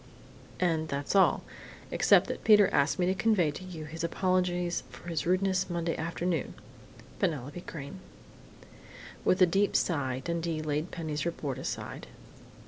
"And 0.59 0.87
that's 0.87 1.15
all, 1.15 1.43
except 1.91 2.25
that 2.25 2.43
Peter 2.43 2.69
asked 2.69 2.97
me 2.97 3.05
to 3.05 3.13
convey 3.13 3.51
to 3.51 3.63
you 3.63 3.85
his 3.85 4.03
apologies 4.03 4.81
for 4.89 5.09
his 5.09 5.27
rudeness 5.27 5.69
Monday 5.69 5.95
afternoon.... 5.95 6.55
Penelope 7.19 7.61
Crain." 7.61 7.99
With 9.23 9.43
a 9.43 9.45
deep 9.45 9.75
sigh 9.75 10.23
Dundee 10.25 10.63
laid 10.63 10.89
Penny's 10.89 11.23
report 11.23 11.59
aside. 11.59 12.07